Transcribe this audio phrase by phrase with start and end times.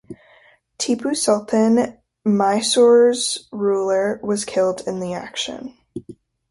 [0.79, 5.77] Tipu Sultan, Mysore's ruler, was killed in the action.